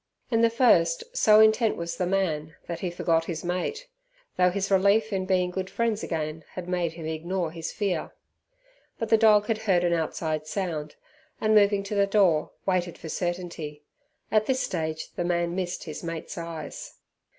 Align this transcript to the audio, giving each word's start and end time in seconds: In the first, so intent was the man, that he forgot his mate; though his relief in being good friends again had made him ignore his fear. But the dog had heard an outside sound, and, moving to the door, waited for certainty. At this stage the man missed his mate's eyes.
In 0.31 0.41
the 0.41 0.49
first, 0.49 1.03
so 1.15 1.39
intent 1.41 1.77
was 1.77 1.97
the 1.97 2.07
man, 2.07 2.55
that 2.65 2.79
he 2.79 2.89
forgot 2.89 3.25
his 3.25 3.43
mate; 3.45 3.87
though 4.35 4.49
his 4.49 4.71
relief 4.71 5.13
in 5.13 5.27
being 5.27 5.51
good 5.51 5.69
friends 5.69 6.01
again 6.01 6.43
had 6.53 6.67
made 6.67 6.93
him 6.93 7.05
ignore 7.05 7.51
his 7.51 7.71
fear. 7.71 8.11
But 8.97 9.09
the 9.09 9.15
dog 9.19 9.45
had 9.45 9.59
heard 9.59 9.83
an 9.83 9.93
outside 9.93 10.47
sound, 10.47 10.95
and, 11.39 11.53
moving 11.53 11.83
to 11.83 11.93
the 11.93 12.07
door, 12.07 12.49
waited 12.65 12.97
for 12.97 13.09
certainty. 13.09 13.83
At 14.31 14.47
this 14.47 14.61
stage 14.61 15.11
the 15.13 15.23
man 15.23 15.53
missed 15.53 15.83
his 15.83 16.03
mate's 16.03 16.35
eyes. 16.35 16.95